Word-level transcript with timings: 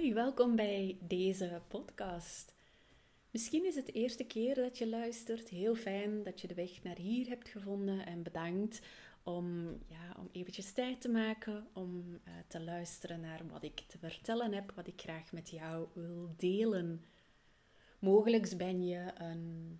Hi, 0.00 0.14
welkom 0.14 0.56
bij 0.56 0.96
deze 1.00 1.60
podcast. 1.68 2.54
Misschien 3.30 3.66
is 3.66 3.74
het 3.74 3.86
de 3.86 3.92
eerste 3.92 4.24
keer 4.24 4.54
dat 4.54 4.78
je 4.78 4.88
luistert. 4.88 5.48
Heel 5.48 5.74
fijn 5.74 6.22
dat 6.22 6.40
je 6.40 6.46
de 6.46 6.54
weg 6.54 6.82
naar 6.82 6.96
hier 6.96 7.28
hebt 7.28 7.48
gevonden 7.48 8.06
en 8.06 8.22
bedankt 8.22 8.80
om, 9.22 9.68
ja, 9.88 10.16
om 10.18 10.28
eventjes 10.32 10.72
tijd 10.72 11.00
te 11.00 11.08
maken 11.08 11.66
om 11.72 12.04
uh, 12.08 12.34
te 12.46 12.60
luisteren 12.60 13.20
naar 13.20 13.40
wat 13.50 13.62
ik 13.62 13.80
te 13.86 13.98
vertellen 13.98 14.52
heb, 14.52 14.72
wat 14.74 14.86
ik 14.86 15.00
graag 15.00 15.32
met 15.32 15.50
jou 15.50 15.86
wil 15.92 16.34
delen. 16.36 17.04
Mogelijk 17.98 18.56
ben 18.56 18.86
je 18.86 19.12
een, 19.14 19.78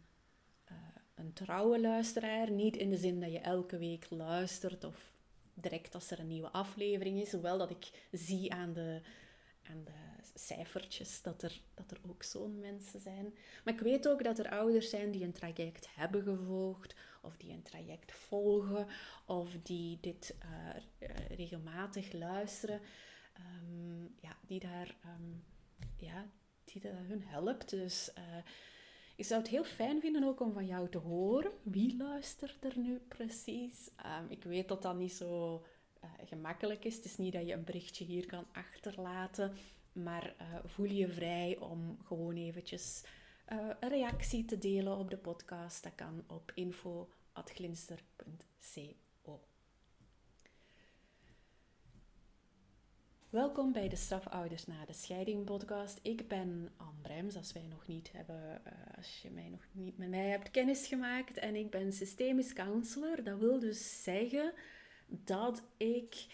uh, 0.71 0.77
een 1.15 1.33
trouwe 1.33 1.81
luisteraar, 1.81 2.51
niet 2.51 2.77
in 2.77 2.91
de 2.91 2.99
zin 2.99 3.21
dat 3.21 3.33
je 3.33 3.39
elke 3.41 3.79
week 3.79 4.07
luistert 4.11 4.85
of 4.85 5.13
direct 5.55 5.95
als 5.95 6.11
er 6.11 6.19
een 6.19 6.29
nieuwe 6.29 6.51
aflevering 6.51 7.21
is, 7.21 7.33
hoewel 7.33 7.59
dat 7.59 7.71
ik 7.71 8.09
zie 8.13 8.53
aan 8.53 8.73
de 8.73 9.01
aan 9.71 9.85
de 9.85 10.23
cijfertjes 10.35 11.23
dat 11.23 11.43
er, 11.43 11.61
dat 11.75 11.91
er 11.91 12.01
ook 12.09 12.23
zo'n 12.23 12.59
mensen 12.59 13.01
zijn. 13.01 13.35
Maar 13.65 13.75
ik 13.75 13.81
weet 13.81 14.09
ook 14.09 14.25
dat 14.25 14.39
er 14.39 14.51
ouders 14.51 14.91
zijn 14.91 15.11
die 15.11 15.25
een 15.25 15.33
traject 15.33 15.95
hebben 15.95 16.23
gevolgd, 16.23 16.95
of 17.23 17.37
die 17.37 17.53
een 17.53 17.63
traject 17.63 18.13
volgen, 18.13 18.87
of 19.27 19.57
die 19.63 19.99
dit 20.01 20.35
uh, 20.45 21.09
regelmatig 21.37 22.13
luisteren, 22.13 22.81
um, 23.63 24.15
ja, 24.21 24.37
die 24.47 24.61
daar, 24.61 24.97
um, 25.05 25.45
ja, 25.97 26.27
die 26.65 26.81
dat 26.81 26.93
hun 26.95 27.23
helpt. 27.23 27.71
Dus 27.71 28.11
uh, 28.19 28.25
ik 29.17 29.25
zou 29.25 29.41
het 29.41 29.51
heel 29.51 29.65
fijn 29.65 30.01
vinden 30.01 30.25
ook 30.25 30.41
om 30.41 30.53
van 30.53 30.67
jou 30.67 30.89
te 30.89 30.99
horen. 30.99 31.53
Wie 31.63 31.97
luistert 31.97 32.65
er 32.65 32.79
nu 32.79 32.99
precies? 32.99 33.91
Um, 34.21 34.31
ik 34.31 34.45
weet 34.45 34.69
dat 34.69 34.83
dat 34.83 34.97
niet 34.97 35.13
zo 35.13 35.63
uh, 36.05 36.11
gemakkelijk 36.29 36.85
is. 36.85 36.97
Het 36.97 37.05
is 37.05 37.17
niet 37.17 37.33
dat 37.33 37.47
je 37.47 37.53
een 37.53 37.65
berichtje 37.65 38.05
hier 38.05 38.27
kan 38.27 38.47
achterlaten, 38.53 39.53
maar 39.93 40.35
uh, 40.41 40.47
voel 40.65 40.87
je 40.87 41.09
vrij 41.09 41.59
om 41.59 41.99
gewoon 42.05 42.37
eventjes 42.37 43.05
uh, 43.53 43.69
een 43.81 43.89
reactie 43.89 44.45
te 44.45 44.59
delen 44.59 44.97
op 44.97 45.11
de 45.11 45.17
podcast. 45.17 45.83
Dat 45.83 45.95
kan 45.95 46.25
op 46.27 46.53
info.glinster.co. 46.55 49.41
Welkom 53.31 53.73
bij 53.73 53.89
de 53.89 53.97
Strafouders 53.97 54.67
na 54.67 54.85
de 54.85 54.93
Scheiding 54.93 55.45
podcast. 55.45 55.99
Ik 56.03 56.29
ben 56.29 56.73
Anne 56.77 57.01
Brems, 57.03 57.37
als 57.37 57.53
wij 57.53 57.67
nog 57.71 57.87
niet 57.87 58.13
hebben, 58.13 58.63
als 58.97 59.23
je 59.23 59.31
mij 59.31 59.49
nog 59.49 59.67
niet 59.73 59.99
met 59.99 60.09
mij 60.09 60.29
hebt 60.29 60.51
kennis 60.51 60.87
gemaakt. 60.87 61.39
En 61.39 61.55
ik 61.55 61.71
ben 61.71 61.93
systemisch 61.93 62.53
counselor. 62.53 63.25
Dat 63.25 63.39
wil 63.39 63.59
dus 63.59 64.03
zeggen 64.03 64.53
dat 65.07 65.63
ik 65.77 66.27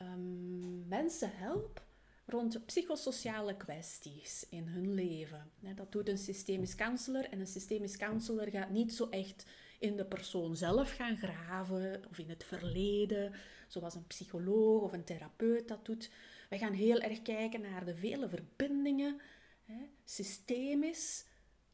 um, 0.00 0.88
mensen 0.88 1.30
help 1.36 1.82
rond 2.26 2.66
psychosociale 2.66 3.56
kwesties 3.56 4.46
in 4.48 4.66
hun 4.66 4.94
leven. 4.94 5.50
Dat 5.74 5.92
doet 5.92 6.08
een 6.08 6.18
systemisch 6.18 6.74
counselor 6.74 7.24
en 7.24 7.40
een 7.40 7.46
systemisch 7.46 7.96
counselor 7.96 8.50
gaat 8.50 8.70
niet 8.70 8.94
zo 8.94 9.08
echt 9.08 9.46
in 9.78 9.96
de 9.96 10.04
persoon 10.04 10.56
zelf 10.56 10.90
gaan 10.90 11.16
graven 11.16 12.02
of 12.10 12.18
in 12.18 12.28
het 12.28 12.44
verleden, 12.44 13.34
zoals 13.68 13.94
een 13.94 14.06
psycholoog 14.06 14.82
of 14.82 14.92
een 14.92 15.04
therapeut 15.04 15.68
dat 15.68 15.84
doet. 15.84 16.10
Wij 16.48 16.58
gaan 16.58 16.72
heel 16.72 17.00
erg 17.00 17.22
kijken 17.22 17.60
naar 17.60 17.84
de 17.84 17.94
vele 17.94 18.28
verbindingen. 18.28 19.20
Systemisch, 20.04 21.24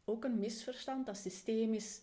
ook 0.05 0.25
een 0.25 0.39
misverstand 0.39 1.07
dat 1.07 1.17
systemisch 1.17 2.01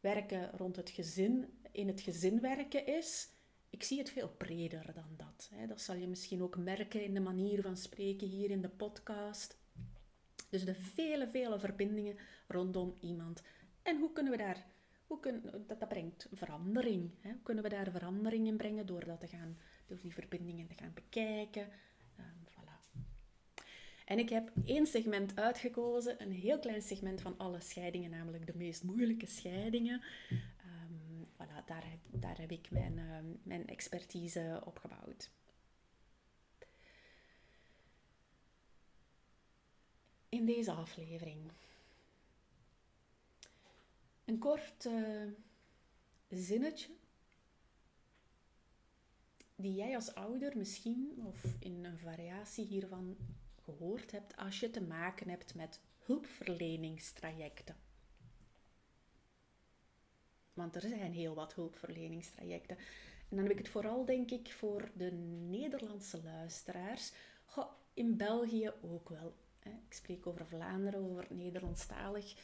werken 0.00 0.50
rond 0.50 0.76
het 0.76 0.90
gezin, 0.90 1.58
in 1.72 1.86
het 1.86 2.00
gezin 2.00 2.40
werken 2.40 2.86
is 2.86 3.28
ik 3.70 3.82
zie 3.82 3.98
het 3.98 4.10
veel 4.10 4.28
breder 4.28 4.90
dan 4.94 5.14
dat. 5.16 5.50
Hè. 5.54 5.66
Dat 5.66 5.80
zal 5.80 5.94
je 5.94 6.08
misschien 6.08 6.42
ook 6.42 6.56
merken 6.56 7.04
in 7.04 7.14
de 7.14 7.20
manier 7.20 7.62
van 7.62 7.76
spreken 7.76 8.28
hier 8.28 8.50
in 8.50 8.60
de 8.60 8.68
podcast. 8.68 9.58
Dus 10.50 10.64
de 10.64 10.74
vele, 10.74 11.28
vele 11.28 11.58
verbindingen 11.58 12.16
rondom 12.48 12.96
iemand. 13.00 13.42
En 13.82 13.98
hoe 13.98 14.12
kunnen 14.12 14.32
we 14.32 14.38
daar, 14.38 14.66
hoe 15.06 15.20
kunnen, 15.20 15.66
dat, 15.66 15.80
dat 15.80 15.88
brengt 15.88 16.28
verandering. 16.32 17.10
Hè. 17.20 17.30
Hoe 17.30 17.42
kunnen 17.42 17.62
we 17.62 17.68
daar 17.68 17.90
verandering 17.90 18.46
in 18.46 18.56
brengen 18.56 18.86
door, 18.86 19.04
dat 19.04 19.20
te 19.20 19.26
gaan, 19.26 19.58
door 19.86 19.98
die 20.00 20.14
verbindingen 20.14 20.66
te 20.66 20.74
gaan 20.74 20.92
bekijken. 20.94 21.68
Um, 22.18 22.44
voilà. 22.50 23.00
En 24.04 24.18
ik 24.18 24.28
heb 24.28 24.52
één 24.64 24.86
segment 24.86 25.36
uitgekozen, 25.36 26.22
een 26.22 26.32
heel 26.32 26.58
klein 26.58 26.82
segment 26.82 27.20
van 27.20 27.38
alle 27.38 27.60
scheidingen, 27.60 28.10
namelijk 28.10 28.46
de 28.46 28.56
meest 28.56 28.82
moeilijke 28.82 29.26
scheidingen 29.26 30.02
daar, 31.66 32.38
heb, 32.38 32.50
ik 32.50 32.70
mijn, 32.70 32.98
uh, 32.98 33.18
mijn 33.42 33.66
expertise 33.66 34.62
op 34.64 34.78
gebouwd. 34.78 35.30
In 40.28 40.46
deze 40.46 40.72
aflevering 40.72 41.52
een 44.24 44.38
kort 44.38 44.84
uh, 44.84 45.32
zinnetje 46.28 46.94
die 49.56 49.74
jij 49.74 49.94
als 49.94 50.14
ouder 50.14 50.56
misschien 50.56 51.22
of 51.24 51.44
in 51.58 51.84
een 51.84 51.98
variatie 51.98 52.64
hiervan 52.64 53.16
gehoord 53.64 54.10
hebt 54.10 54.36
als 54.36 54.60
je 54.60 54.70
te 54.70 54.82
maken 54.82 55.28
hebt 55.28 55.54
met 55.54 55.80
hulpverleningstrajecten. 55.98 57.85
Want 60.56 60.74
er 60.74 60.80
zijn 60.80 61.12
heel 61.12 61.34
wat 61.34 61.54
hulpverleningstrajecten. 61.54 62.76
En 63.28 63.36
dan 63.36 63.38
heb 63.38 63.50
ik 63.50 63.58
het 63.58 63.68
vooral, 63.68 64.04
denk 64.04 64.30
ik, 64.30 64.52
voor 64.52 64.90
de 64.94 65.12
Nederlandse 65.48 66.22
luisteraars. 66.22 67.12
In 67.94 68.16
België 68.16 68.72
ook 68.82 69.08
wel. 69.08 69.34
Hè. 69.58 69.70
Ik 69.70 69.92
spreek 69.92 70.26
over 70.26 70.46
Vlaanderen, 70.46 71.00
over 71.00 71.22
het 71.22 71.30
Nederlandstalig 71.30 72.34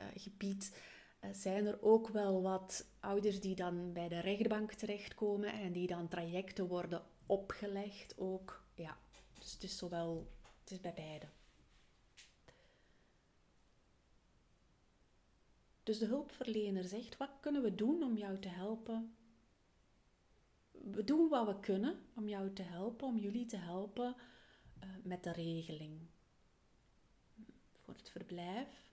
uh, 0.00 0.06
gebied. 0.14 0.76
Uh, 1.20 1.30
zijn 1.32 1.66
er 1.66 1.82
ook 1.82 2.08
wel 2.08 2.42
wat 2.42 2.86
ouders 3.00 3.40
die 3.40 3.54
dan 3.54 3.92
bij 3.92 4.08
de 4.08 4.20
rechtbank 4.20 4.72
terechtkomen 4.72 5.52
en 5.52 5.72
die 5.72 5.86
dan 5.86 6.08
trajecten 6.08 6.66
worden 6.66 7.02
opgelegd 7.26 8.18
ook. 8.18 8.64
Ja, 8.74 8.96
dus 9.38 9.52
het 9.52 9.62
is 9.62 9.78
zowel, 9.78 10.30
het 10.60 10.70
is 10.70 10.80
bij 10.80 10.94
beide. 10.94 11.26
Dus 15.82 15.98
de 15.98 16.06
hulpverlener 16.06 16.84
zegt: 16.84 17.16
Wat 17.16 17.30
kunnen 17.40 17.62
we 17.62 17.74
doen 17.74 18.02
om 18.02 18.16
jou 18.16 18.38
te 18.38 18.48
helpen? 18.48 19.16
We 20.70 21.04
doen 21.04 21.28
wat 21.28 21.46
we 21.46 21.60
kunnen 21.60 22.00
om 22.14 22.28
jou 22.28 22.52
te 22.52 22.62
helpen, 22.62 23.06
om 23.06 23.18
jullie 23.18 23.46
te 23.46 23.56
helpen 23.56 24.16
uh, 24.82 24.88
met 25.02 25.24
de 25.24 25.32
regeling 25.32 26.00
voor 27.72 27.94
het 27.94 28.10
verblijf. 28.10 28.90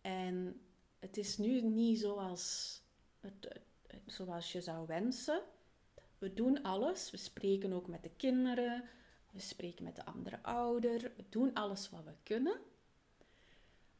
En 0.00 0.60
het 0.98 1.16
is 1.16 1.38
nu 1.38 1.60
niet 1.60 1.98
zoals, 1.98 2.80
het, 3.20 3.60
zoals 4.06 4.52
je 4.52 4.60
zou 4.60 4.86
wensen. 4.86 5.42
We 6.18 6.34
doen 6.34 6.62
alles. 6.62 7.10
We 7.10 7.16
spreken 7.16 7.72
ook 7.72 7.86
met 7.86 8.02
de 8.02 8.10
kinderen. 8.16 8.84
We 9.30 9.40
spreken 9.40 9.84
met 9.84 9.96
de 9.96 10.04
andere 10.04 10.42
ouder. 10.42 11.00
We 11.16 11.24
doen 11.28 11.54
alles 11.54 11.90
wat 11.90 12.04
we 12.04 12.14
kunnen. 12.22 12.60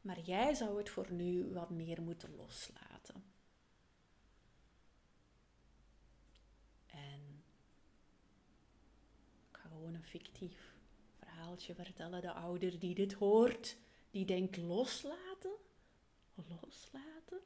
Maar 0.05 0.19
jij 0.19 0.53
zou 0.53 0.77
het 0.77 0.89
voor 0.89 1.11
nu 1.11 1.53
wat 1.53 1.69
meer 1.69 2.01
moeten 2.01 2.35
loslaten. 2.35 3.23
En 6.85 7.43
ik 9.49 9.57
ga 9.57 9.69
gewoon 9.69 9.93
een 9.93 10.03
fictief 10.03 10.73
verhaaltje 11.17 11.75
vertellen. 11.75 12.21
De 12.21 12.31
ouder 12.31 12.79
die 12.79 12.95
dit 12.95 13.13
hoort, 13.13 13.77
die 14.11 14.25
denkt 14.25 14.57
loslaten, 14.57 15.55
loslaten. 16.35 17.39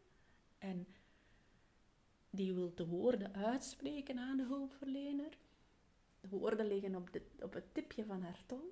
En 0.58 0.88
die 2.30 2.53
wil 2.53 2.76
de 2.76 2.86
woorden 2.86 3.34
uitspreken 3.34 4.18
aan 4.20 4.38
de 4.38 4.46
hulpverlener. 4.46 5.38
De 6.22 6.30
woorden 6.30 6.68
liggen 6.68 6.96
op, 6.96 7.14
de, 7.14 7.22
op 7.41 7.53
het 7.53 7.74
tipje 7.74 8.06
van 8.06 8.22
haar 8.22 8.44
tong. 8.46 8.64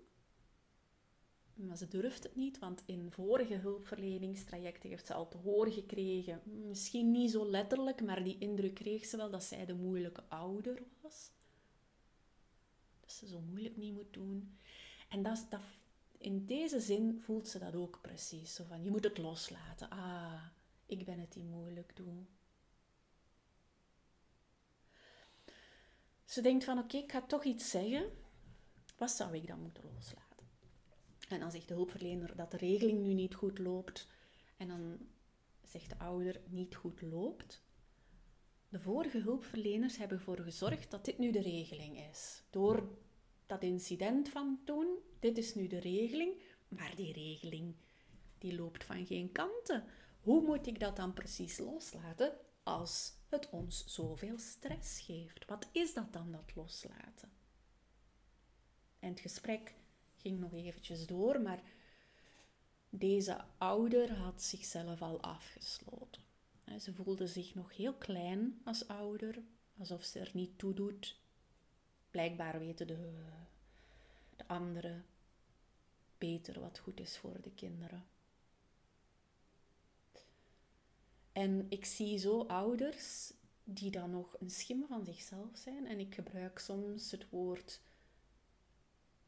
Maar 1.57 1.77
ze 1.77 1.87
durft 1.87 2.23
het 2.23 2.35
niet, 2.35 2.59
want 2.59 2.83
in 2.85 3.11
vorige 3.11 3.55
hulpverleningstrajecten 3.55 4.89
heeft 4.89 5.07
ze 5.07 5.13
al 5.13 5.27
te 5.27 5.37
horen 5.37 5.71
gekregen. 5.71 6.41
Misschien 6.43 7.11
niet 7.11 7.31
zo 7.31 7.49
letterlijk, 7.49 8.01
maar 8.01 8.23
die 8.23 8.37
indruk 8.39 8.73
kreeg 8.73 9.05
ze 9.05 9.17
wel 9.17 9.29
dat 9.29 9.43
zij 9.43 9.65
de 9.65 9.73
moeilijke 9.73 10.23
ouder 10.27 10.83
was. 11.01 11.31
Dat 12.99 13.11
ze 13.11 13.27
zo 13.27 13.39
moeilijk 13.39 13.77
niet 13.77 13.93
moet 13.93 14.13
doen. 14.13 14.57
En 15.09 15.23
dat, 15.23 15.45
dat, 15.49 15.61
in 16.17 16.45
deze 16.45 16.79
zin 16.79 17.21
voelt 17.21 17.47
ze 17.47 17.59
dat 17.59 17.75
ook 17.75 18.01
precies. 18.01 18.53
Zo 18.53 18.63
van, 18.63 18.83
je 18.83 18.91
moet 18.91 19.03
het 19.03 19.17
loslaten. 19.17 19.89
Ah, 19.89 20.43
ik 20.85 21.05
ben 21.05 21.19
het 21.19 21.33
die 21.33 21.43
moeilijk 21.43 21.95
doe. 21.95 22.13
Ze 26.25 26.41
denkt 26.41 26.63
van, 26.63 26.79
oké, 26.79 26.97
ik 26.97 27.11
ga 27.11 27.21
toch 27.21 27.43
iets 27.43 27.69
zeggen. 27.69 28.11
Wat 28.97 29.11
zou 29.11 29.35
ik 29.35 29.47
dan 29.47 29.61
moeten 29.61 29.83
loslaten? 29.93 30.26
En 31.27 31.39
dan 31.39 31.51
zegt 31.51 31.67
de 31.67 31.73
hulpverlener 31.73 32.35
dat 32.35 32.51
de 32.51 32.57
regeling 32.57 33.01
nu 33.01 33.13
niet 33.13 33.35
goed 33.35 33.59
loopt. 33.59 34.07
En 34.57 34.67
dan 34.67 34.97
zegt 35.63 35.89
de 35.89 35.97
ouder 35.97 36.41
niet 36.49 36.75
goed 36.75 37.01
loopt. 37.01 37.61
De 38.69 38.79
vorige 38.79 39.19
hulpverleners 39.19 39.97
hebben 39.97 40.17
ervoor 40.17 40.39
gezorgd 40.39 40.91
dat 40.91 41.05
dit 41.05 41.17
nu 41.17 41.31
de 41.31 41.41
regeling 41.41 42.07
is. 42.09 42.43
Door 42.49 42.97
dat 43.45 43.63
incident 43.63 44.29
van 44.29 44.59
toen. 44.63 44.97
Dit 45.19 45.37
is 45.37 45.55
nu 45.55 45.67
de 45.67 45.79
regeling. 45.79 46.41
Maar 46.67 46.95
die 46.95 47.13
regeling, 47.13 47.75
die 48.37 48.55
loopt 48.55 48.83
van 48.83 49.05
geen 49.05 49.31
kanten. 49.31 49.83
Hoe 50.21 50.41
moet 50.41 50.67
ik 50.67 50.79
dat 50.79 50.95
dan 50.95 51.13
precies 51.13 51.57
loslaten 51.57 52.37
als 52.63 53.13
het 53.29 53.49
ons 53.49 53.85
zoveel 53.85 54.37
stress 54.37 54.99
geeft? 54.99 55.45
Wat 55.45 55.69
is 55.71 55.93
dat 55.93 56.13
dan, 56.13 56.31
dat 56.31 56.55
loslaten? 56.55 57.31
En 58.99 59.09
het 59.09 59.19
gesprek 59.19 59.75
ging 60.27 60.39
nog 60.39 60.53
eventjes 60.53 61.05
door, 61.05 61.41
maar 61.41 61.61
deze 62.89 63.43
ouder 63.57 64.13
had 64.13 64.41
zichzelf 64.41 65.01
al 65.01 65.21
afgesloten. 65.21 66.21
Ze 66.79 66.93
voelde 66.93 67.27
zich 67.27 67.55
nog 67.55 67.75
heel 67.75 67.93
klein 67.93 68.61
als 68.63 68.87
ouder, 68.87 69.39
alsof 69.77 70.03
ze 70.03 70.19
er 70.19 70.31
niet 70.33 70.57
toe 70.57 70.73
doet. 70.73 71.19
Blijkbaar 72.11 72.59
weten 72.59 72.87
de, 72.87 73.13
de 74.35 74.47
anderen 74.47 75.05
beter 76.17 76.59
wat 76.59 76.79
goed 76.79 76.99
is 76.99 77.17
voor 77.17 77.41
de 77.41 77.51
kinderen. 77.51 78.05
En 81.31 81.65
ik 81.69 81.85
zie 81.85 82.17
zo 82.17 82.41
ouders 82.41 83.33
die 83.63 83.91
dan 83.91 84.11
nog 84.11 84.35
een 84.39 84.49
schim 84.49 84.85
van 84.87 85.05
zichzelf 85.05 85.49
zijn. 85.53 85.87
En 85.87 85.99
ik 85.99 86.15
gebruik 86.15 86.59
soms 86.59 87.11
het 87.11 87.29
woord 87.29 87.79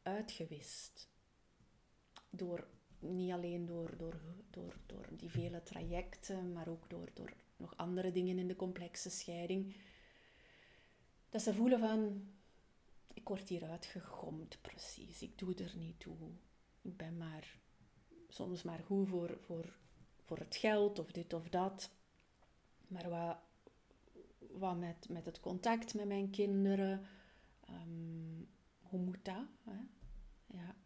uitgewist. 0.02 1.08
Door, 2.30 2.66
niet 2.98 3.32
alleen 3.32 3.66
door, 3.66 3.96
door, 3.96 4.20
door, 4.50 4.76
door 4.86 5.06
die 5.10 5.30
vele 5.30 5.62
trajecten, 5.62 6.52
maar 6.52 6.68
ook 6.68 6.90
door, 6.90 7.10
door 7.14 7.32
nog 7.56 7.76
andere 7.76 8.12
dingen 8.12 8.38
in 8.38 8.48
de 8.48 8.56
complexe 8.56 9.10
scheiding. 9.10 9.76
Dat 11.30 11.42
ze 11.42 11.54
voelen 11.54 11.78
van, 11.78 12.28
ik 13.14 13.28
word 13.28 13.48
hier 13.48 13.64
uitgegomd 13.64 14.58
precies, 14.60 15.22
ik 15.22 15.38
doe 15.38 15.54
er 15.54 15.76
niet 15.76 16.00
toe. 16.00 16.16
Ik 16.82 16.96
ben 16.96 17.16
maar 17.16 17.58
soms 18.28 18.62
maar 18.62 18.78
goed 18.78 19.08
voor, 19.08 19.38
voor, 19.40 19.76
voor 20.24 20.38
het 20.38 20.56
geld 20.56 20.98
of 20.98 21.12
dit 21.12 21.32
of 21.32 21.48
dat. 21.48 21.90
Maar 22.88 23.08
wat, 23.08 23.36
wat 24.38 24.76
met, 24.76 25.08
met 25.08 25.26
het 25.26 25.40
contact 25.40 25.94
met 25.94 26.06
mijn 26.06 26.30
kinderen, 26.30 27.06
um, 27.68 28.48
hoe 28.90 29.00
moet 29.00 29.24
dat? 29.24 29.46
Hè? 29.64 29.78
Ja. 30.46 30.76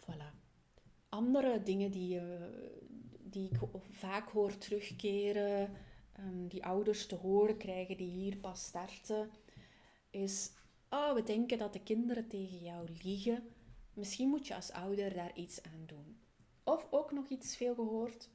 Voilà. 0.00 0.30
Andere 1.08 1.62
dingen 1.62 1.90
die, 1.90 2.20
uh, 2.20 2.44
die 3.20 3.50
ik 3.50 3.58
vaak 3.90 4.28
hoor 4.28 4.58
terugkeren, 4.58 5.76
um, 6.18 6.48
die 6.48 6.64
ouders 6.64 7.06
te 7.06 7.14
horen 7.14 7.56
krijgen 7.56 7.96
die 7.96 8.10
hier 8.10 8.36
pas 8.36 8.64
starten, 8.64 9.30
is: 10.10 10.52
Oh, 10.90 11.14
we 11.14 11.22
denken 11.22 11.58
dat 11.58 11.72
de 11.72 11.82
kinderen 11.82 12.28
tegen 12.28 12.58
jou 12.58 12.88
liegen. 13.02 13.48
Misschien 13.94 14.28
moet 14.28 14.46
je 14.46 14.54
als 14.54 14.72
ouder 14.72 15.14
daar 15.14 15.36
iets 15.36 15.62
aan 15.62 15.86
doen. 15.86 16.20
Of 16.64 16.86
ook 16.90 17.12
nog 17.12 17.28
iets 17.28 17.56
veel 17.56 17.74
gehoord. 17.74 18.30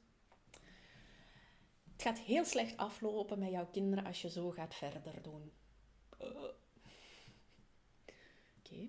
Het 1.92 2.02
gaat 2.02 2.18
heel 2.18 2.44
slecht 2.44 2.76
aflopen 2.76 3.38
met 3.38 3.50
jouw 3.50 3.66
kinderen 3.66 4.04
als 4.04 4.22
je 4.22 4.30
zo 4.30 4.50
gaat 4.50 4.74
verder 4.74 5.22
doen. 5.22 5.52
Oké. 8.58 8.88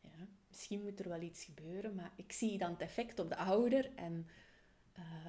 Ja, 0.00 0.28
misschien 0.48 0.82
moet 0.82 1.00
er 1.00 1.08
wel 1.08 1.20
iets 1.20 1.44
gebeuren, 1.44 1.94
maar 1.94 2.12
ik 2.16 2.32
zie 2.32 2.58
dan 2.58 2.70
het 2.70 2.80
effect 2.80 3.18
op 3.18 3.28
de 3.28 3.36
ouder 3.36 3.94
en 3.94 4.26
uh, 4.98 5.26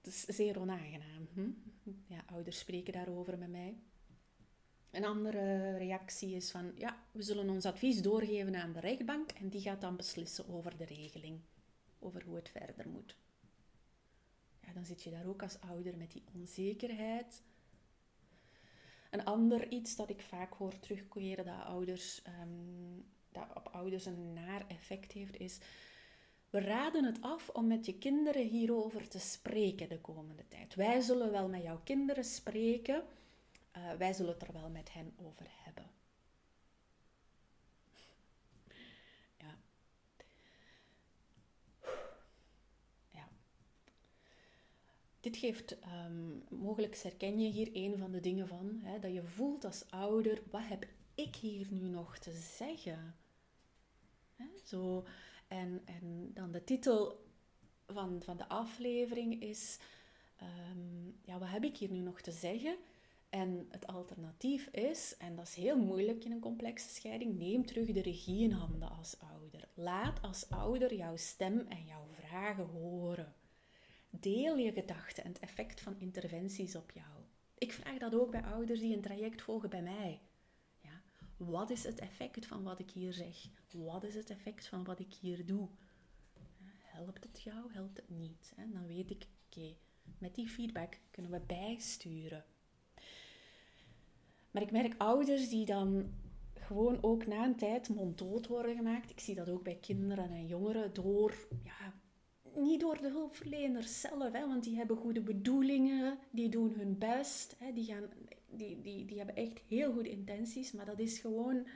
het 0.00 0.06
is 0.06 0.20
zeer 0.20 0.60
onaangenaam. 0.60 1.28
Hm? 1.32 1.50
Ja, 2.06 2.24
ouders 2.26 2.58
spreken 2.58 2.92
daarover 2.92 3.38
met 3.38 3.50
mij. 3.50 3.78
Een 4.90 5.04
andere 5.04 5.76
reactie 5.76 6.34
is 6.34 6.50
van, 6.50 6.72
ja, 6.74 7.04
we 7.12 7.22
zullen 7.22 7.48
ons 7.48 7.64
advies 7.64 8.02
doorgeven 8.02 8.56
aan 8.56 8.72
de 8.72 8.80
rechtbank 8.80 9.30
en 9.30 9.48
die 9.48 9.60
gaat 9.60 9.80
dan 9.80 9.96
beslissen 9.96 10.48
over 10.48 10.76
de 10.76 10.84
regeling, 10.84 11.40
over 11.98 12.22
hoe 12.24 12.36
het 12.36 12.48
verder 12.48 12.88
moet. 12.88 13.16
Ja, 14.60 14.72
dan 14.72 14.84
zit 14.84 15.02
je 15.02 15.10
daar 15.10 15.26
ook 15.26 15.42
als 15.42 15.60
ouder 15.60 15.96
met 15.96 16.12
die 16.12 16.24
onzekerheid. 16.34 17.42
Een 19.10 19.24
ander 19.24 19.68
iets 19.68 19.96
dat 19.96 20.10
ik 20.10 20.22
vaak 20.22 20.54
hoor 20.54 20.78
terugkeren 20.78 21.44
dat, 21.44 21.64
ouders, 21.64 22.22
um, 22.42 23.04
dat 23.32 23.46
op 23.54 23.68
ouders 23.72 24.06
een 24.06 24.32
naar 24.32 24.66
effect 24.66 25.12
heeft, 25.12 25.36
is... 25.36 25.58
We 26.50 26.60
raden 26.60 27.04
het 27.04 27.22
af 27.22 27.48
om 27.48 27.66
met 27.66 27.86
je 27.86 27.98
kinderen 27.98 28.46
hierover 28.46 29.08
te 29.08 29.18
spreken 29.18 29.88
de 29.88 30.00
komende 30.00 30.48
tijd. 30.48 30.74
Wij 30.74 31.00
zullen 31.00 31.30
wel 31.30 31.48
met 31.48 31.62
jouw 31.62 31.80
kinderen 31.84 32.24
spreken. 32.24 33.04
Uh, 33.76 33.92
wij 33.92 34.12
zullen 34.12 34.32
het 34.32 34.42
er 34.42 34.52
wel 34.52 34.68
met 34.68 34.92
hen 34.92 35.14
over 35.16 35.46
hebben. 35.64 35.90
Ja. 39.36 39.58
Ja. 43.10 43.28
Dit 45.20 45.36
geeft, 45.36 45.76
um, 46.06 46.42
mogelijk 46.48 46.96
herken 46.96 47.40
je 47.40 47.48
hier 47.48 47.68
een 47.72 47.98
van 47.98 48.10
de 48.10 48.20
dingen 48.20 48.48
van, 48.48 48.78
hè, 48.82 48.98
dat 48.98 49.12
je 49.12 49.22
voelt 49.22 49.64
als 49.64 49.84
ouder, 49.90 50.42
wat 50.50 50.66
heb 50.68 50.86
ik 51.14 51.36
hier 51.36 51.66
nu 51.70 51.88
nog 51.88 52.18
te 52.18 52.32
zeggen? 52.32 53.16
Hè, 54.34 54.44
zo, 54.64 55.04
en, 55.48 55.82
en 55.84 56.30
dan 56.34 56.50
de 56.50 56.64
titel 56.64 57.24
van, 57.86 58.22
van 58.22 58.36
de 58.36 58.48
aflevering 58.48 59.42
is, 59.42 59.78
um, 60.42 61.18
ja, 61.22 61.38
wat 61.38 61.48
heb 61.48 61.64
ik 61.64 61.76
hier 61.76 61.90
nu 61.90 62.00
nog 62.00 62.20
te 62.20 62.32
zeggen? 62.32 62.76
En 63.28 63.66
het 63.70 63.86
alternatief 63.86 64.66
is, 64.66 65.16
en 65.18 65.36
dat 65.36 65.46
is 65.46 65.54
heel 65.54 65.78
moeilijk 65.78 66.24
in 66.24 66.32
een 66.32 66.40
complexe 66.40 66.88
scheiding, 66.88 67.38
neem 67.38 67.66
terug 67.66 67.92
de 67.92 68.02
regie 68.02 68.42
in 68.42 68.52
handen 68.52 68.90
als 68.90 69.16
ouder. 69.18 69.68
Laat 69.74 70.22
als 70.22 70.50
ouder 70.50 70.94
jouw 70.94 71.16
stem 71.16 71.66
en 71.68 71.84
jouw 71.84 72.06
vragen 72.06 72.64
horen. 72.64 73.34
Deel 74.10 74.56
je 74.56 74.72
gedachten 74.72 75.24
en 75.24 75.32
het 75.32 75.40
effect 75.40 75.80
van 75.80 75.98
interventies 75.98 76.76
op 76.76 76.90
jou. 76.90 77.24
Ik 77.58 77.72
vraag 77.72 77.98
dat 77.98 78.14
ook 78.14 78.30
bij 78.30 78.42
ouders 78.42 78.80
die 78.80 78.94
een 78.94 79.02
traject 79.02 79.42
volgen 79.42 79.70
bij 79.70 79.82
mij. 79.82 80.20
Ja, 80.80 81.02
wat 81.36 81.70
is 81.70 81.84
het 81.84 81.98
effect 81.98 82.46
van 82.46 82.62
wat 82.62 82.78
ik 82.78 82.90
hier 82.90 83.12
zeg? 83.12 83.48
Wat 83.72 84.04
is 84.04 84.14
het 84.14 84.30
effect 84.30 84.66
van 84.66 84.84
wat 84.84 84.98
ik 84.98 85.14
hier 85.14 85.46
doe? 85.46 85.68
Helpt 86.76 87.24
het 87.24 87.42
jou? 87.42 87.72
Helpt 87.72 87.96
het 87.96 88.08
niet? 88.08 88.52
Dan 88.56 88.86
weet 88.86 89.10
ik, 89.10 89.26
oké, 89.46 89.76
met 90.18 90.34
die 90.34 90.48
feedback 90.48 90.98
kunnen 91.10 91.30
we 91.30 91.40
bijsturen. 91.40 92.44
Maar 94.50 94.62
ik 94.62 94.70
merk 94.70 94.94
ouders 94.98 95.48
die 95.48 95.64
dan 95.64 96.14
gewoon 96.54 97.02
ook 97.02 97.26
na 97.26 97.44
een 97.44 97.56
tijd 97.56 97.88
monddood 97.88 98.46
worden 98.46 98.76
gemaakt. 98.76 99.10
Ik 99.10 99.20
zie 99.20 99.34
dat 99.34 99.48
ook 99.48 99.62
bij 99.62 99.76
kinderen 99.76 100.30
en 100.30 100.46
jongeren 100.46 100.92
door, 100.94 101.48
ja, 101.62 101.94
niet 102.56 102.80
door 102.80 103.00
de 103.00 103.08
hulpverleners 103.08 104.00
zelf, 104.00 104.32
hè, 104.32 104.46
want 104.46 104.64
die 104.64 104.76
hebben 104.76 104.96
goede 104.96 105.20
bedoelingen, 105.20 106.18
die 106.30 106.48
doen 106.48 106.72
hun 106.72 106.98
best, 106.98 107.56
hè, 107.58 107.72
die, 107.72 107.84
gaan, 107.84 108.04
die, 108.48 108.80
die, 108.80 109.04
die 109.04 109.16
hebben 109.16 109.36
echt 109.36 109.60
heel 109.68 109.92
goede 109.92 110.10
intenties, 110.10 110.72
maar 110.72 110.86
dat 110.86 110.98
is 110.98 111.18
gewoon 111.18 111.66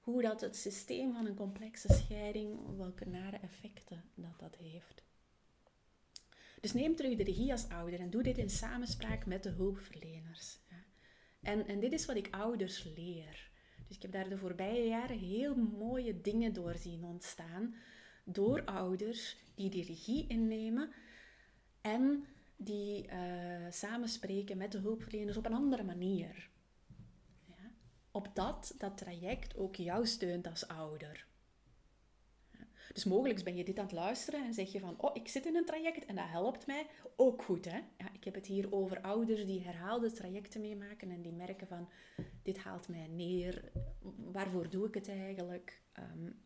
hoe 0.00 0.22
dat 0.22 0.40
het 0.40 0.56
systeem 0.56 1.12
van 1.12 1.26
een 1.26 1.34
complexe 1.34 1.92
scheiding, 1.92 2.76
welke 2.76 3.08
nare 3.08 3.36
effecten 3.36 4.04
dat 4.14 4.38
dat 4.38 4.56
heeft. 4.56 5.02
Dus 6.60 6.72
neem 6.72 6.96
terug 6.96 7.16
de 7.16 7.24
regie 7.24 7.52
als 7.52 7.68
ouder 7.68 8.00
en 8.00 8.10
doe 8.10 8.22
dit 8.22 8.38
in 8.38 8.50
samenspraak 8.50 9.26
met 9.26 9.42
de 9.42 9.50
hulpverleners. 9.50 10.58
En, 11.40 11.66
en 11.66 11.80
dit 11.80 11.92
is 11.92 12.06
wat 12.06 12.16
ik 12.16 12.28
ouders 12.30 12.84
leer. 12.96 13.50
Dus 13.86 13.96
ik 13.96 14.02
heb 14.02 14.12
daar 14.12 14.28
de 14.28 14.38
voorbije 14.38 14.88
jaren 14.88 15.18
heel 15.18 15.54
mooie 15.56 16.20
dingen 16.20 16.52
door 16.52 16.74
zien 16.76 17.04
ontstaan. 17.04 17.74
Door 18.24 18.64
ouders 18.64 19.36
die 19.54 19.70
die 19.70 19.84
regie 19.84 20.26
innemen 20.26 20.92
en 21.80 22.26
die 22.56 23.06
uh, 23.06 23.70
samenspreken 23.70 24.56
met 24.56 24.72
de 24.72 24.78
hulpverleners 24.78 25.36
op 25.36 25.46
een 25.46 25.54
andere 25.54 25.84
manier. 25.84 26.50
Ja? 27.46 27.72
Opdat 28.10 28.74
dat 28.78 28.96
traject 28.96 29.56
ook 29.56 29.76
jou 29.76 30.06
steunt 30.06 30.46
als 30.46 30.68
ouder. 30.68 31.26
Dus 32.92 33.04
mogelijk 33.04 33.44
ben 33.44 33.56
je 33.56 33.64
dit 33.64 33.78
aan 33.78 33.84
het 33.84 33.94
luisteren 33.94 34.44
en 34.44 34.54
zeg 34.54 34.72
je 34.72 34.80
van, 34.80 35.00
oh, 35.00 35.10
ik 35.14 35.28
zit 35.28 35.46
in 35.46 35.56
een 35.56 35.64
traject 35.64 36.04
en 36.04 36.16
dat 36.16 36.28
helpt 36.28 36.66
mij. 36.66 36.86
Ook 37.16 37.42
goed, 37.42 37.64
hè? 37.64 37.76
Ja, 37.76 38.12
ik 38.12 38.24
heb 38.24 38.34
het 38.34 38.46
hier 38.46 38.72
over 38.72 39.00
ouders 39.00 39.46
die 39.46 39.62
herhaalde 39.62 40.12
trajecten 40.12 40.60
meemaken 40.60 41.10
en 41.10 41.22
die 41.22 41.32
merken 41.32 41.66
van, 41.66 41.88
dit 42.42 42.58
haalt 42.58 42.88
mij 42.88 43.06
neer. 43.06 43.72
Waarvoor 44.16 44.70
doe 44.70 44.86
ik 44.86 44.94
het 44.94 45.08
eigenlijk? 45.08 45.82
Um, 45.98 46.42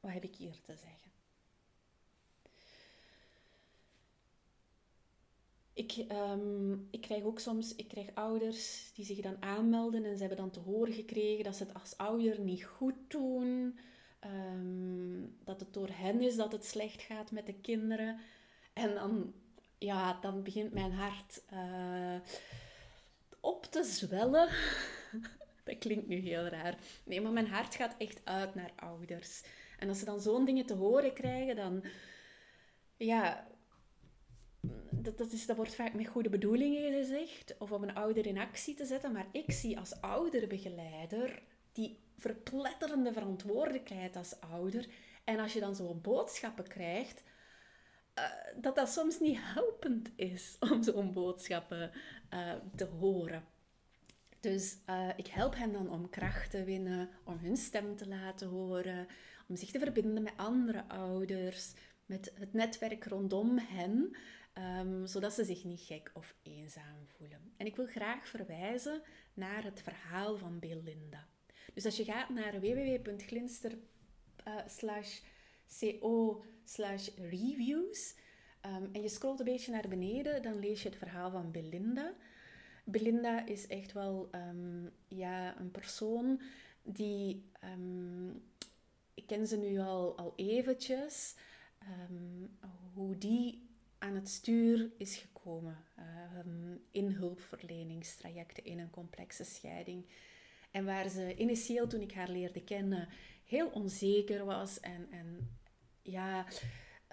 wat 0.00 0.12
heb 0.12 0.24
ik 0.24 0.36
hier 0.36 0.60
te 0.60 0.76
zeggen? 0.76 1.10
Ik, 5.76 6.04
um, 6.12 6.88
ik 6.90 7.00
krijg 7.00 7.22
ook 7.22 7.38
soms 7.38 7.74
ik 7.74 7.88
krijg 7.88 8.14
ouders 8.14 8.90
die 8.94 9.04
zich 9.04 9.20
dan 9.20 9.42
aanmelden 9.42 10.04
en 10.04 10.14
ze 10.14 10.20
hebben 10.20 10.38
dan 10.38 10.50
te 10.50 10.60
horen 10.60 10.92
gekregen 10.92 11.44
dat 11.44 11.56
ze 11.56 11.62
het 11.62 11.74
als 11.74 11.96
ouder 11.96 12.40
niet 12.40 12.64
goed 12.64 12.94
doen. 13.08 13.78
Um, 14.20 15.36
dat 15.44 15.60
het 15.60 15.72
door 15.72 15.88
hen 15.92 16.20
is 16.20 16.36
dat 16.36 16.52
het 16.52 16.64
slecht 16.64 17.02
gaat 17.02 17.30
met 17.30 17.46
de 17.46 17.54
kinderen. 17.54 18.18
En 18.72 18.94
dan, 18.94 19.32
ja, 19.78 20.18
dan 20.20 20.42
begint 20.42 20.72
mijn 20.72 20.92
hart 20.92 21.42
uh, 21.52 22.20
op 23.40 23.64
te 23.64 23.84
zwellen. 23.84 24.48
dat 25.64 25.78
klinkt 25.78 26.06
nu 26.06 26.16
heel 26.16 26.46
raar. 26.46 26.78
Nee, 27.04 27.20
maar 27.20 27.32
mijn 27.32 27.48
hart 27.48 27.74
gaat 27.74 27.94
echt 27.98 28.20
uit 28.24 28.54
naar 28.54 28.72
ouders. 28.76 29.42
En 29.78 29.88
als 29.88 29.98
ze 29.98 30.04
dan 30.04 30.20
zo'n 30.20 30.44
dingen 30.44 30.66
te 30.66 30.74
horen 30.74 31.12
krijgen, 31.12 31.56
dan... 31.56 31.84
Ja, 32.96 33.46
dat, 35.06 35.18
dat, 35.18 35.32
is, 35.32 35.46
dat 35.46 35.56
wordt 35.56 35.74
vaak 35.74 35.94
met 35.94 36.06
goede 36.06 36.28
bedoelingen 36.28 36.92
gezegd. 36.92 37.54
Of 37.58 37.72
om 37.72 37.82
een 37.82 37.94
ouder 37.94 38.26
in 38.26 38.38
actie 38.38 38.74
te 38.74 38.84
zetten. 38.84 39.12
Maar 39.12 39.26
ik 39.32 39.52
zie 39.52 39.78
als 39.78 40.00
ouderbegeleider 40.00 41.42
die 41.72 41.98
verpletterende 42.18 43.12
verantwoordelijkheid 43.12 44.16
als 44.16 44.40
ouder. 44.40 44.86
En 45.24 45.38
als 45.38 45.52
je 45.52 45.60
dan 45.60 45.74
zo'n 45.74 46.00
boodschappen 46.00 46.68
krijgt, 46.68 47.22
uh, 48.18 48.24
dat 48.62 48.76
dat 48.76 48.88
soms 48.88 49.20
niet 49.20 49.38
helpend 49.40 50.10
is 50.16 50.56
om 50.70 50.82
zo'n 50.82 51.12
boodschappen 51.12 51.90
uh, 52.34 52.52
te 52.76 52.84
horen. 52.84 53.44
Dus 54.40 54.78
uh, 54.86 55.08
ik 55.16 55.26
help 55.26 55.54
hen 55.54 55.72
dan 55.72 55.90
om 55.90 56.10
kracht 56.10 56.50
te 56.50 56.64
winnen, 56.64 57.08
om 57.24 57.38
hun 57.38 57.56
stem 57.56 57.96
te 57.96 58.08
laten 58.08 58.48
horen, 58.48 59.06
om 59.48 59.56
zich 59.56 59.70
te 59.70 59.78
verbinden 59.78 60.22
met 60.22 60.32
andere 60.36 60.88
ouders, 60.88 61.72
met 62.06 62.32
het 62.34 62.52
netwerk 62.52 63.04
rondom 63.04 63.58
hen, 63.58 64.16
um, 64.58 65.06
zodat 65.06 65.32
ze 65.32 65.44
zich 65.44 65.64
niet 65.64 65.80
gek 65.80 66.10
of 66.14 66.34
eenzaam 66.42 67.06
voelen. 67.06 67.52
En 67.56 67.66
ik 67.66 67.76
wil 67.76 67.86
graag 67.86 68.28
verwijzen 68.28 69.02
naar 69.34 69.64
het 69.64 69.82
verhaal 69.82 70.36
van 70.36 70.58
Belinda. 70.58 71.28
Dus 71.74 71.84
als 71.84 71.96
je 71.96 72.04
gaat 72.04 72.28
naar 72.28 72.60
www.glinster 72.60 73.78
co 75.98 76.44
reviews 77.16 78.14
um, 78.66 78.88
en 78.92 79.02
je 79.02 79.08
scrolt 79.08 79.38
een 79.38 79.44
beetje 79.44 79.72
naar 79.72 79.88
beneden, 79.88 80.42
dan 80.42 80.58
lees 80.58 80.82
je 80.82 80.88
het 80.88 80.98
verhaal 80.98 81.30
van 81.30 81.50
Belinda. 81.50 82.14
Belinda 82.84 83.46
is 83.46 83.66
echt 83.66 83.92
wel 83.92 84.28
um, 84.34 84.90
ja, 85.08 85.60
een 85.60 85.70
persoon 85.70 86.40
die, 86.82 87.50
ik 89.14 89.26
ken 89.26 89.46
ze 89.46 89.56
nu 89.56 89.78
al, 89.78 90.16
al 90.16 90.32
eventjes, 90.36 91.34
hoe 92.94 93.18
die 93.18 93.65
aan 93.98 94.14
het 94.14 94.28
stuur 94.28 94.90
is 94.98 95.16
gekomen 95.16 95.84
in 96.90 97.10
hulpverleningstrajecten 97.10 98.64
in 98.64 98.78
een 98.78 98.90
complexe 98.90 99.44
scheiding. 99.44 100.06
En 100.70 100.84
waar 100.84 101.08
ze 101.08 101.36
initieel, 101.36 101.86
toen 101.86 102.00
ik 102.00 102.12
haar 102.12 102.30
leerde 102.30 102.64
kennen, 102.64 103.08
heel 103.44 103.68
onzeker 103.68 104.44
was 104.44 104.80
en, 104.80 105.10
en 105.10 105.58
ja, 106.02 106.46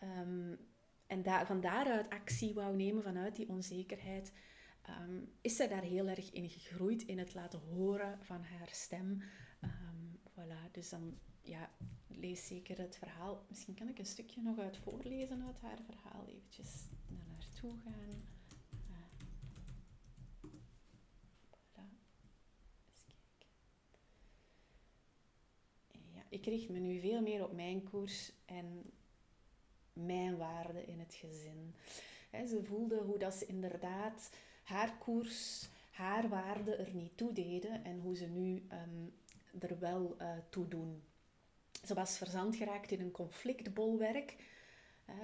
um, 0.03 0.57
en 1.07 1.23
da 1.23 1.45
van 1.45 1.61
daaruit 1.61 2.09
actie 2.09 2.53
wou 2.53 2.75
nemen 2.75 3.03
vanuit 3.03 3.35
die 3.35 3.49
onzekerheid, 3.49 4.33
um, 4.89 5.31
is 5.41 5.55
zij 5.55 5.67
daar 5.67 5.83
heel 5.83 6.07
erg 6.07 6.31
in 6.31 6.49
gegroeid 6.49 7.03
in 7.03 7.17
het 7.17 7.33
laten 7.33 7.59
horen 7.59 8.19
van 8.21 8.43
haar 8.43 8.69
stem. 8.71 9.21
Um, 9.61 10.19
voilà, 10.29 10.71
dus 10.71 10.89
dan 10.89 11.17
ja, 11.41 11.69
lees 12.19 12.47
zeker 12.47 12.77
het 12.77 12.97
verhaal. 12.97 13.45
Misschien 13.47 13.73
kan 13.73 13.89
ik 13.89 13.99
een 13.99 14.05
stukje 14.05 14.41
nog 14.41 14.59
uit 14.59 14.77
voorlezen 14.77 15.43
uit 15.45 15.59
haar 15.61 15.79
verhaal, 15.85 16.25
eventjes 16.27 16.71
naar 17.07 17.25
naartoe 17.27 17.73
gaan. 17.83 18.33
ik 26.33 26.45
richt 26.45 26.69
me 26.69 26.79
nu 26.79 26.99
veel 26.99 27.21
meer 27.21 27.43
op 27.43 27.53
mijn 27.53 27.83
koers 27.83 28.31
en 28.45 28.91
mijn 29.93 30.37
waarde 30.37 30.85
in 30.85 30.99
het 30.99 31.13
gezin. 31.13 31.75
ze 32.31 32.63
voelde 32.63 32.97
hoe 32.97 33.17
dat 33.17 33.33
ze 33.33 33.45
inderdaad 33.45 34.29
haar 34.63 34.97
koers, 34.97 35.69
haar 35.91 36.29
waarde 36.29 36.75
er 36.75 36.93
niet 36.93 37.17
toe 37.17 37.33
deden 37.33 37.83
en 37.83 37.99
hoe 37.99 38.15
ze 38.15 38.25
nu 38.25 38.67
um, 38.71 39.13
er 39.59 39.79
wel 39.79 40.15
uh, 40.21 40.27
toe 40.49 40.67
doen. 40.67 41.03
Ze 41.83 41.93
was 41.93 42.17
verzand 42.17 42.55
geraakt 42.55 42.91
in 42.91 43.01
een 43.01 43.11
conflictbolwerk. 43.11 44.35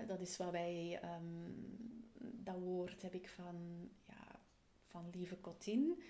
dat 0.07 0.19
is 0.19 0.37
wat 0.37 0.51
wij, 0.51 0.99
um, 1.03 1.55
dat 2.19 2.59
woord 2.59 3.01
heb 3.01 3.13
ik 3.13 3.29
van, 3.29 3.89
ja, 4.07 4.39
van 4.87 5.09
Lieve 5.11 5.41
Cotin. 5.41 6.03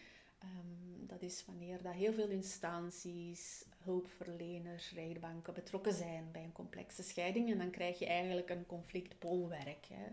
Um, 0.44 1.08
dat 1.08 1.22
is 1.22 1.46
wanneer 1.46 1.82
dat 1.82 1.94
heel 1.94 2.14
veel 2.14 2.30
instanties, 2.30 3.66
hulpverleners, 3.78 4.92
rechtbanken 4.92 5.54
betrokken 5.54 5.94
zijn 5.94 6.32
bij 6.32 6.44
een 6.44 6.52
complexe 6.52 7.04
scheiding. 7.04 7.52
En 7.52 7.58
dan 7.58 7.70
krijg 7.70 8.00
je 8.00 8.06
eigenlijk 8.06 8.50
een 8.50 8.66
conflictbolwerk. 8.66 9.86
Hè. 9.86 10.06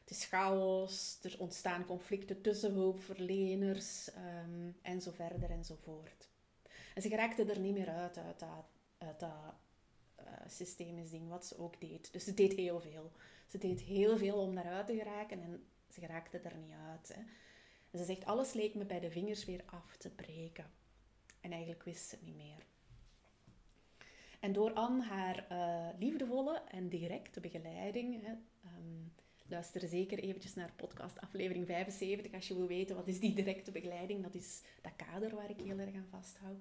Het 0.00 0.10
is 0.10 0.24
chaos, 0.24 1.18
er 1.22 1.36
ontstaan 1.38 1.84
conflicten 1.84 2.40
tussen 2.40 2.72
hulpverleners 2.72 4.10
um, 4.16 4.76
en 4.82 5.02
zo 5.02 5.10
verder 5.10 5.50
en 5.50 5.64
zo 5.64 5.76
voort. 5.82 6.28
En 6.94 7.02
ze 7.02 7.08
geraakte 7.08 7.44
er 7.44 7.58
niet 7.58 7.74
meer 7.74 7.88
uit, 7.88 8.18
uit 8.18 8.38
dat, 8.38 8.64
uit 8.98 9.20
dat 9.20 9.54
uh, 10.30 10.36
systemisch 10.48 11.10
ding, 11.10 11.28
wat 11.28 11.46
ze 11.46 11.58
ook 11.58 11.80
deed. 11.80 12.12
Dus 12.12 12.24
ze 12.24 12.34
deed 12.34 12.52
heel 12.52 12.80
veel. 12.80 13.12
Ze 13.46 13.58
deed 13.58 13.80
heel 13.80 14.18
veel 14.18 14.36
om 14.36 14.54
daaruit 14.54 14.86
te 14.86 14.96
geraken 14.96 15.42
en 15.42 15.64
ze 15.88 16.00
geraakte 16.00 16.38
er 16.38 16.56
niet 16.56 16.74
uit. 16.88 17.14
Hè. 17.14 17.22
Ze 17.98 18.04
zegt, 18.04 18.24
alles 18.24 18.52
leek 18.52 18.74
me 18.74 18.84
bij 18.84 19.00
de 19.00 19.10
vingers 19.10 19.44
weer 19.44 19.62
af 19.66 19.96
te 19.96 20.10
breken. 20.10 20.70
En 21.40 21.50
eigenlijk 21.50 21.82
wist 21.82 22.08
ze 22.08 22.14
het 22.14 22.24
niet 22.24 22.36
meer. 22.36 22.66
En 24.40 24.52
door 24.52 24.74
aan 24.74 25.00
haar 25.00 25.46
uh, 25.52 25.98
liefdevolle 25.98 26.62
en 26.70 26.88
directe 26.88 27.40
begeleiding, 27.40 28.22
hè, 28.22 28.30
um, 28.30 29.12
luister 29.46 29.88
zeker 29.88 30.18
eventjes 30.18 30.54
naar 30.54 30.72
podcast 30.76 31.20
aflevering 31.20 31.66
75 31.66 32.32
als 32.32 32.48
je 32.48 32.54
wil 32.54 32.66
weten 32.66 32.96
wat 32.96 33.08
is 33.08 33.20
die 33.20 33.34
directe 33.34 33.70
begeleiding. 33.70 34.22
Dat 34.22 34.34
is 34.34 34.62
dat 34.82 34.96
kader 34.96 35.34
waar 35.34 35.50
ik 35.50 35.60
heel 35.60 35.78
erg 35.78 35.94
aan 35.94 36.06
vasthoud. 36.10 36.56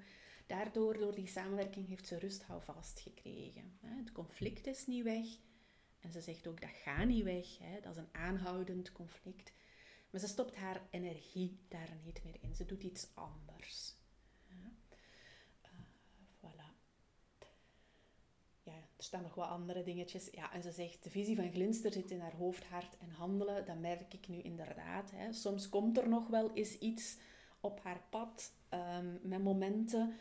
Daardoor, 0.49 0.97
door 0.97 1.15
die 1.15 1.27
samenwerking, 1.27 1.87
heeft 1.87 2.07
ze 2.07 2.19
rust 2.19 2.45
vast 2.59 2.99
gekregen. 2.99 3.77
Het 3.81 4.11
conflict 4.11 4.67
is 4.67 4.87
niet 4.87 5.03
weg. 5.03 5.25
En 5.99 6.11
ze 6.11 6.21
zegt 6.21 6.47
ook, 6.47 6.61
dat 6.61 6.69
gaat 6.69 7.05
niet 7.05 7.23
weg. 7.23 7.45
Dat 7.81 7.91
is 7.91 7.97
een 7.97 8.13
aanhoudend 8.13 8.91
conflict. 8.91 9.53
Maar 10.09 10.21
ze 10.21 10.27
stopt 10.27 10.55
haar 10.55 10.81
energie 10.89 11.59
daar 11.67 11.97
niet 12.03 12.23
meer 12.23 12.37
in. 12.41 12.55
Ze 12.55 12.65
doet 12.65 12.83
iets 12.83 13.07
anders. 13.13 13.95
Uh, 14.47 14.55
voilà. 16.37 16.73
Ja, 18.63 18.73
er 18.73 19.03
staan 19.03 19.21
nog 19.21 19.35
wat 19.35 19.49
andere 19.49 19.83
dingetjes. 19.83 20.29
Ja, 20.31 20.53
en 20.53 20.63
ze 20.63 20.71
zegt, 20.71 21.03
de 21.03 21.09
visie 21.09 21.35
van 21.35 21.51
Glinster 21.51 21.91
zit 21.91 22.11
in 22.11 22.19
haar 22.19 22.35
hoofd, 22.35 22.63
hart 22.63 22.97
en 22.97 23.09
handelen. 23.09 23.65
Dat 23.65 23.79
merk 23.79 24.13
ik 24.13 24.27
nu 24.27 24.41
inderdaad. 24.41 25.11
Hè. 25.11 25.33
Soms 25.33 25.69
komt 25.69 25.97
er 25.97 26.09
nog 26.09 26.27
wel 26.27 26.53
eens 26.53 26.77
iets 26.77 27.17
op 27.59 27.79
haar 27.83 28.01
pad 28.09 28.53
um, 28.69 29.19
met 29.23 29.43
momenten. 29.43 30.13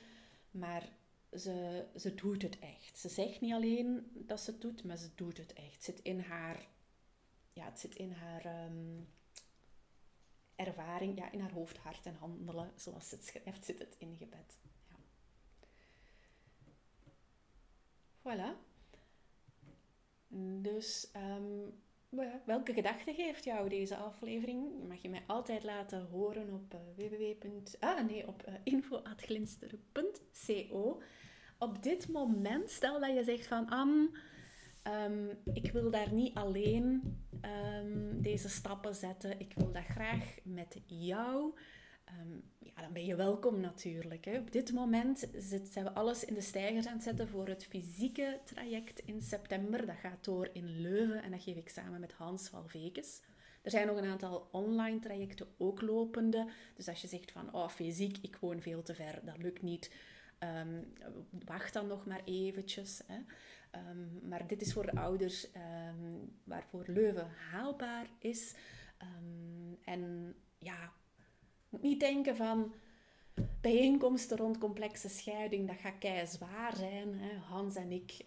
Maar 0.51 0.89
ze, 1.33 1.87
ze 1.97 2.15
doet 2.15 2.43
het 2.43 2.59
echt. 2.59 2.99
Ze 2.99 3.09
zegt 3.09 3.41
niet 3.41 3.53
alleen 3.53 4.11
dat 4.15 4.41
ze 4.41 4.51
het 4.51 4.61
doet, 4.61 4.85
maar 4.85 4.97
ze 4.97 5.15
doet 5.15 5.37
het 5.37 5.53
echt. 5.53 5.75
Het 5.75 5.85
zit 5.85 6.01
in 6.01 6.21
haar... 6.21 6.67
Ja, 7.53 7.65
het 7.65 7.79
zit 7.79 7.95
in 7.95 8.13
haar... 8.13 8.67
Um, 8.67 9.09
ervaring 10.59 11.19
ja, 11.19 11.31
in 11.31 11.41
haar 11.41 11.53
hoofd, 11.53 11.77
hart 11.77 12.07
en 12.07 12.15
handelen, 12.15 12.73
zoals 12.77 13.09
ze 13.09 13.15
het 13.15 13.25
schrijft, 13.25 13.65
zit 13.65 13.79
het 13.79 13.97
ingebed. 13.99 14.59
Ja. 14.89 14.97
Voilà. 18.21 18.57
Dus 20.63 21.09
um, 21.17 21.83
welke 22.45 22.73
gedachte 22.73 23.15
geeft 23.15 23.45
jou 23.45 23.69
deze 23.69 23.97
aflevering? 23.97 24.89
Mag 24.89 25.03
je 25.03 25.09
mij 25.09 25.23
altijd 25.27 25.65
laten 25.65 26.07
horen 26.11 26.53
op 26.53 26.75
uh, 26.75 26.81
www. 26.97 27.23
Ah, 27.81 28.07
nee, 28.07 28.27
op 28.27 28.45
uh, 28.49 28.55
info.glinster.co. 28.63 31.03
Op 31.59 31.83
dit 31.83 32.09
moment, 32.09 32.71
stel 32.71 33.01
dat 33.01 33.15
je 33.15 33.25
zegt 33.25 33.47
van... 33.47 33.73
Um, 33.73 34.11
ik 35.53 35.73
wil 35.73 35.91
daar 35.91 36.13
niet 36.13 36.35
alleen 36.35 37.17
um, 37.43 38.23
deze 38.23 38.49
stappen 38.49 38.95
zetten. 38.95 39.41
Ik 39.41 39.53
wil 39.57 39.73
dat 39.73 39.85
graag 39.85 40.35
met 40.45 40.81
jou. 40.87 41.55
Um, 42.21 42.43
ja, 42.59 42.83
dan 42.83 42.93
ben 42.93 43.05
je 43.05 43.15
welkom 43.15 43.61
natuurlijk. 43.61 44.25
Hè. 44.25 44.39
Op 44.39 44.53
dit 44.53 44.73
moment 44.73 45.29
zit, 45.37 45.69
zijn 45.69 45.85
we 45.85 45.93
alles 45.93 46.25
in 46.25 46.35
de 46.35 46.41
stijgers 46.41 46.87
aan 46.87 46.95
het 46.95 47.03
zetten 47.03 47.29
voor 47.29 47.49
het 47.49 47.65
fysieke 47.65 48.41
traject 48.45 48.99
in 48.99 49.23
september. 49.23 49.87
Dat 49.87 49.97
gaat 49.97 50.25
door 50.25 50.51
in 50.53 50.81
Leuven 50.81 51.23
en 51.23 51.31
dat 51.31 51.43
geef 51.43 51.57
ik 51.57 51.69
samen 51.69 52.01
met 52.01 52.13
Hans 52.13 52.49
Valvekes. 52.49 53.23
Er 53.63 53.71
zijn 53.71 53.87
nog 53.87 53.97
een 53.97 54.11
aantal 54.11 54.49
online 54.53 54.99
trajecten 54.99 55.47
ook 55.59 55.81
lopende. 55.81 56.51
Dus 56.75 56.89
als 56.89 57.01
je 57.01 57.09
zegt 57.09 57.33
van, 57.33 57.55
oh 57.55 57.69
fysiek, 57.69 58.19
ik 58.21 58.37
woon 58.37 58.61
veel 58.61 58.83
te 58.83 58.95
ver, 58.95 59.21
dat 59.25 59.39
lukt 59.39 59.63
niet. 59.63 59.95
Um, 60.61 60.93
wacht 61.45 61.73
dan 61.73 61.87
nog 61.87 62.07
maar 62.07 62.23
eventjes. 62.25 63.03
Hè. 63.07 63.19
Um, 63.91 64.29
maar 64.29 64.47
dit 64.47 64.61
is 64.61 64.73
voor 64.73 64.87
de 64.87 64.97
ouders 64.97 65.49
waarvoor 66.45 66.85
Leuven 66.87 67.31
haalbaar 67.51 68.07
is. 68.19 68.55
En 69.85 70.35
ja, 70.59 70.93
moet 71.69 71.83
niet 71.83 72.01
denken 72.01 72.37
van 72.37 72.75
bijeenkomsten 73.61 74.37
rond 74.37 74.59
complexe 74.59 75.09
scheiding, 75.09 75.67
dat 75.67 75.77
gaat 75.77 75.99
kei 75.99 76.27
zwaar 76.27 76.77
zijn. 76.77 77.15
Hè. 77.15 77.37
Hans 77.37 77.75
en 77.75 77.93
ik, 77.93 78.25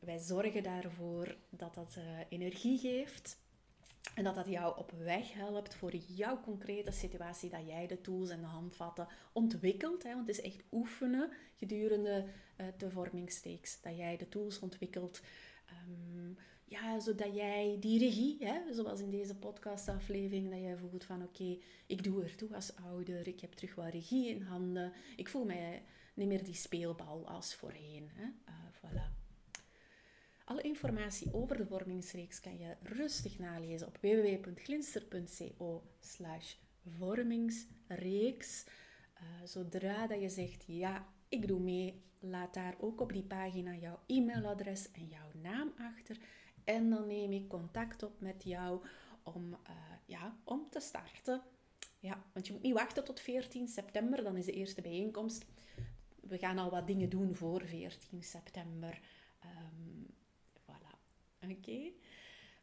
wij 0.00 0.18
zorgen 0.18 0.62
daarvoor 0.62 1.36
dat 1.50 1.74
dat 1.74 1.96
uh, 1.98 2.04
energie 2.28 2.78
geeft. 2.78 3.38
En 4.14 4.24
dat 4.24 4.34
dat 4.34 4.48
jou 4.48 4.78
op 4.78 4.90
weg 4.90 5.32
helpt 5.32 5.74
voor 5.74 5.94
jouw 5.94 6.40
concrete 6.40 6.90
situatie, 6.90 7.50
dat 7.50 7.66
jij 7.66 7.86
de 7.86 8.00
tools 8.00 8.30
en 8.30 8.40
de 8.40 8.46
handvatten 8.46 9.08
ontwikkelt. 9.32 10.02
Hè, 10.02 10.14
want 10.14 10.26
het 10.26 10.38
is 10.38 10.44
echt 10.44 10.62
oefenen 10.72 11.30
gedurende 11.56 12.26
uh, 12.60 12.66
de 12.76 12.90
vormingsreeks. 12.90 13.80
Dat 13.80 13.96
jij 13.96 14.16
de 14.16 14.28
tools 14.28 14.58
ontwikkelt. 14.58 15.20
Ehm, 15.66 16.32
ja, 16.68 17.00
zodat 17.00 17.34
jij 17.34 17.76
die 17.80 17.98
regie, 17.98 18.36
hè, 18.44 18.74
zoals 18.74 19.00
in 19.00 19.10
deze 19.10 19.34
podcastaflevering, 19.34 20.50
dat 20.50 20.60
jij 20.60 20.76
voelt 20.76 21.04
van 21.04 21.22
oké, 21.22 21.58
ik 21.86 22.04
doe 22.04 22.22
er 22.22 22.36
toe 22.36 22.54
als 22.54 22.76
ouder, 22.76 23.28
ik 23.28 23.40
heb 23.40 23.52
terug 23.52 23.74
wat 23.74 23.92
regie 23.92 24.28
in 24.28 24.42
handen, 24.42 24.92
ik 25.16 25.28
voel 25.28 25.44
mij 25.44 25.82
niet 26.14 26.28
meer 26.28 26.44
die 26.44 26.54
speelbal 26.54 27.28
als 27.28 27.54
voorheen. 27.54 28.10
Hè. 28.14 28.24
Uh, 28.24 28.54
voilà. 28.76 29.24
Alle 30.44 30.62
informatie 30.62 31.34
over 31.34 31.56
de 31.56 31.66
vormingsreeks 31.66 32.40
kan 32.40 32.58
je 32.58 32.76
rustig 32.82 33.38
nalezen 33.38 33.86
op 33.86 33.98
www.glinster.co 34.00 35.82
vormingsreeks. 36.98 38.66
Uh, 39.14 39.44
zodra 39.44 40.06
dat 40.06 40.20
je 40.20 40.28
zegt 40.28 40.64
ja, 40.66 41.06
ik 41.28 41.46
doe 41.46 41.60
mee, 41.60 42.02
laat 42.20 42.54
daar 42.54 42.74
ook 42.80 43.00
op 43.00 43.12
die 43.12 43.22
pagina 43.22 43.74
jouw 43.74 44.00
e-mailadres 44.06 44.92
en 44.92 45.06
jouw 45.06 45.30
naam 45.42 45.72
achter. 45.78 46.18
En 46.66 46.90
dan 46.90 47.06
neem 47.06 47.32
ik 47.32 47.48
contact 47.48 48.02
op 48.02 48.20
met 48.20 48.44
jou 48.44 48.80
om, 49.22 49.50
uh, 49.52 49.58
ja, 50.06 50.36
om 50.44 50.66
te 50.70 50.80
starten. 50.80 51.42
Ja, 51.98 52.24
want 52.32 52.46
je 52.46 52.52
moet 52.52 52.62
niet 52.62 52.74
wachten 52.74 53.04
tot 53.04 53.20
14 53.20 53.68
september, 53.68 54.22
dan 54.22 54.36
is 54.36 54.44
de 54.44 54.52
eerste 54.52 54.82
bijeenkomst. 54.82 55.44
We 56.20 56.38
gaan 56.38 56.58
al 56.58 56.70
wat 56.70 56.86
dingen 56.86 57.08
doen 57.08 57.34
voor 57.34 57.66
14 57.66 58.22
september. 58.22 59.00
Um, 59.44 60.06
Oké? 61.50 61.92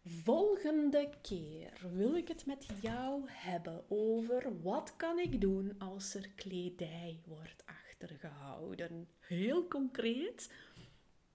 Volgende 0.06 1.10
keer 1.22 1.88
wil 1.94 2.16
ik 2.16 2.28
het 2.28 2.46
met 2.46 2.66
jou 2.82 3.24
hebben 3.26 3.86
over 3.90 4.62
wat 4.62 4.96
kan 4.96 5.20
ik 5.20 5.42
doen 5.42 5.76
als 5.78 6.16
er 6.16 6.30
kledij 6.36 7.22
wordt 7.26 7.64
achtergehouden. 7.66 9.08
Heel 9.20 9.68
concreet. 9.68 10.54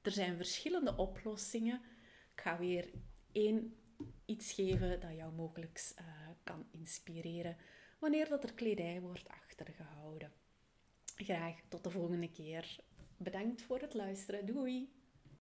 Er 0.03 0.11
zijn 0.11 0.37
verschillende 0.37 0.97
oplossingen. 0.97 1.81
Ik 2.39 2.45
ga 2.45 2.59
weer 2.59 2.91
één 3.33 3.77
iets 4.25 4.53
geven 4.53 5.01
dat 5.01 5.17
jou 5.17 5.33
mogelijk 5.33 5.93
uh, 6.01 6.07
kan 6.43 6.67
inspireren 6.71 7.57
wanneer 7.99 8.29
dat 8.29 8.45
er 8.45 8.55
kledij 8.55 9.01
wordt 9.01 9.29
achtergehouden. 9.29 10.33
Graag 11.17 11.61
tot 11.69 11.85
de 11.85 11.91
volgende 11.91 12.31
keer. 12.31 12.77
Bedankt 13.17 13.63
voor 13.63 13.81
het 13.81 13.95
luisteren. 13.95 14.47
Doei! 14.47 14.98